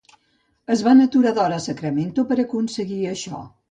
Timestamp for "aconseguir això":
2.49-3.49